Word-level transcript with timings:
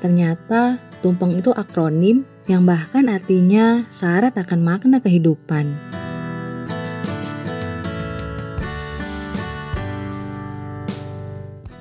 Ternyata 0.00 0.78
tumpeng 1.00 1.36
itu 1.38 1.50
akronim 1.52 2.28
yang 2.46 2.62
bahkan 2.62 3.10
artinya 3.10 3.84
syarat 3.90 4.36
akan 4.38 4.60
makna 4.62 4.98
kehidupan. 5.02 5.74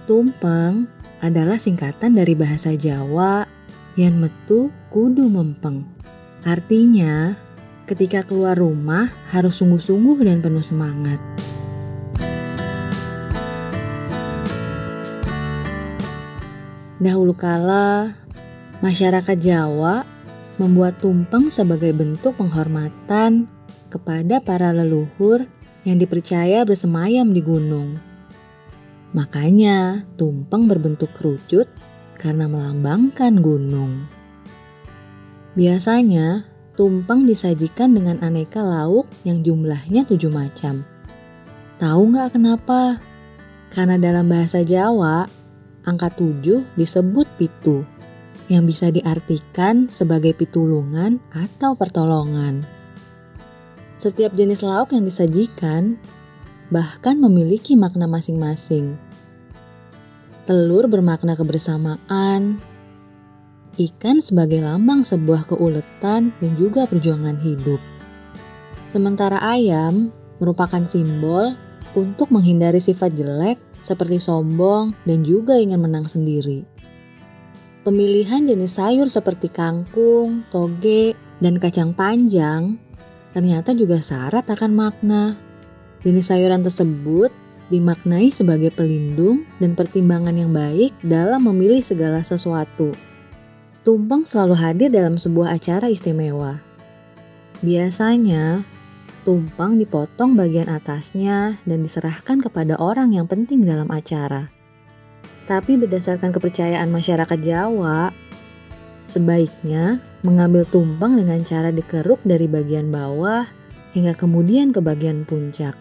Tumpeng 0.05 0.85
adalah 1.17 1.57
singkatan 1.57 2.13
dari 2.13 2.37
bahasa 2.37 2.77
Jawa 2.77 3.49
yang 3.97 4.21
metu 4.21 4.69
kudu 4.93 5.25
mempeng. 5.25 5.81
Artinya, 6.45 7.33
ketika 7.89 8.21
keluar 8.21 8.53
rumah 8.53 9.09
harus 9.33 9.57
sungguh-sungguh 9.57 10.21
dan 10.21 10.45
penuh 10.45 10.61
semangat. 10.61 11.17
Dahulu 16.95 17.35
kala, 17.35 18.15
masyarakat 18.79 19.35
Jawa 19.35 20.07
membuat 20.55 21.03
tumpeng 21.03 21.51
sebagai 21.51 21.91
bentuk 21.91 22.39
penghormatan 22.39 23.51
kepada 23.91 24.39
para 24.39 24.71
leluhur 24.71 25.43
yang 25.83 25.99
dipercaya 25.99 26.63
bersemayam 26.63 27.35
di 27.35 27.43
gunung. 27.43 27.99
Makanya, 29.11 30.07
tumpeng 30.15 30.71
berbentuk 30.71 31.11
kerucut 31.15 31.67
karena 32.15 32.47
melambangkan 32.47 33.43
gunung. 33.43 34.07
Biasanya, 35.55 36.47
tumpeng 36.79 37.23
disajikan 37.27 37.95
dengan 37.95 38.19
aneka 38.23 38.63
lauk 38.63 39.07
yang 39.27 39.43
jumlahnya 39.43 40.03
tujuh 40.07 40.31
macam. 40.31 40.87
Tahu 41.79 42.01
nggak 42.11 42.39
kenapa? 42.39 42.99
Karena 43.71 43.99
dalam 43.99 44.27
bahasa 44.27 44.63
Jawa, 44.63 45.27
angka 45.85 46.11
7 46.13 46.65
disebut 46.75 47.29
pitu, 47.37 47.85
yang 48.51 48.65
bisa 48.69 48.93
diartikan 48.93 49.89
sebagai 49.89 50.37
pitulungan 50.37 51.17
atau 51.33 51.73
pertolongan. 51.73 52.65
Setiap 53.97 54.37
jenis 54.37 54.61
lauk 54.61 54.93
yang 54.93 55.07
disajikan 55.07 55.97
bahkan 56.69 57.17
memiliki 57.17 57.73
makna 57.73 58.05
masing-masing. 58.05 58.97
Telur 60.45 60.85
bermakna 60.85 61.33
kebersamaan, 61.33 62.61
ikan 63.81 64.17
sebagai 64.21 64.61
lambang 64.61 65.01
sebuah 65.01 65.49
keuletan 65.49 66.29
dan 66.37 66.51
juga 66.53 66.85
perjuangan 66.85 67.41
hidup. 67.41 67.81
Sementara 68.93 69.41
ayam 69.41 70.13
merupakan 70.37 70.85
simbol 70.85 71.57
untuk 71.97 72.29
menghindari 72.29 72.77
sifat 72.77 73.17
jelek 73.17 73.57
seperti 73.85 74.17
sombong 74.17 74.97
dan 75.05 75.21
juga 75.21 75.61
ingin 75.61 75.77
menang 75.77 76.09
sendiri. 76.09 76.65
Pemilihan 77.85 78.49
jenis 78.49 78.81
sayur 78.81 79.05
seperti 79.13 79.45
kangkung, 79.45 80.41
toge, 80.49 81.13
dan 81.37 81.61
kacang 81.61 81.93
panjang 81.93 82.81
ternyata 83.35 83.77
juga 83.77 84.01
syarat 84.01 84.47
akan 84.49 84.71
makna. 84.73 85.37
Jenis 86.01 86.33
sayuran 86.33 86.65
tersebut 86.65 87.29
dimaknai 87.69 88.33
sebagai 88.33 88.73
pelindung 88.73 89.45
dan 89.61 89.77
pertimbangan 89.77 90.33
yang 90.33 90.49
baik 90.49 90.95
dalam 91.05 91.45
memilih 91.45 91.83
segala 91.83 92.25
sesuatu. 92.25 92.95
Tumpeng 93.85 94.25
selalu 94.25 94.55
hadir 94.57 94.89
dalam 94.89 95.19
sebuah 95.19 95.53
acara 95.53 95.93
istimewa. 95.93 96.57
Biasanya, 97.61 98.65
Tumpeng 99.25 99.81
dipotong 99.81 100.37
bagian 100.37 100.69
atasnya 100.69 101.57
dan 101.65 101.81
diserahkan 101.81 102.45
kepada 102.45 102.77
orang 102.77 103.09
yang 103.09 103.25
penting 103.25 103.65
dalam 103.65 103.89
acara. 103.89 104.53
Tapi 105.49 105.81
berdasarkan 105.81 106.29
kepercayaan 106.29 106.93
masyarakat 106.93 107.39
Jawa, 107.41 108.13
sebaiknya 109.09 109.97
mengambil 110.21 110.61
tumpeng 110.69 111.17
dengan 111.17 111.41
cara 111.41 111.73
dikeruk 111.73 112.21
dari 112.21 112.45
bagian 112.45 112.93
bawah 112.93 113.49
hingga 113.97 114.13
kemudian 114.13 114.69
ke 114.69 114.77
bagian 114.77 115.25
puncak. 115.25 115.73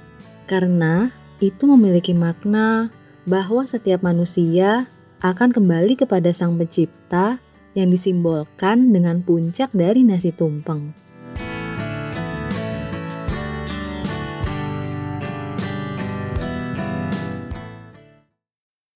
Karena 0.48 1.12
itu 1.36 1.68
memiliki 1.68 2.16
makna 2.16 2.88
bahwa 3.28 3.68
setiap 3.68 4.00
manusia 4.00 4.88
akan 5.20 5.52
kembali 5.52 6.00
kepada 6.00 6.32
Sang 6.32 6.56
Pencipta 6.56 7.44
yang 7.76 7.92
disimbolkan 7.92 8.88
dengan 8.88 9.20
puncak 9.20 9.68
dari 9.76 10.00
nasi 10.00 10.32
tumpeng. 10.32 10.96